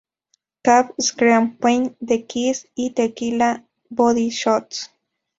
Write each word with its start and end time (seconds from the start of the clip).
Cab", 0.63 0.95
"Scream 0.99 1.57
Queen", 1.59 1.95
"The 2.01 2.23
Kiss" 2.23 2.67
y 2.73 2.89
"Tequila 2.91 3.63
Body 3.91 4.31
Shots". 4.31 4.89